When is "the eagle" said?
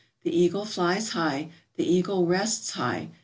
0.23-0.65, 1.75-2.25